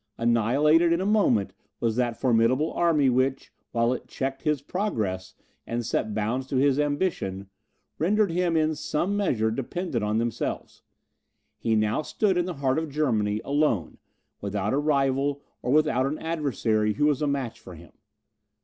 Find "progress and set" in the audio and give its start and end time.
4.63-6.15